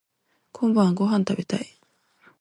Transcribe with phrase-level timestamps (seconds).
[0.51, 1.65] こんばんはご飯食べたい